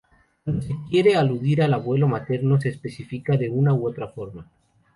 [0.43, 4.49] Cuando se quiere aludir al abuelo materno se especifica de una u otra forma".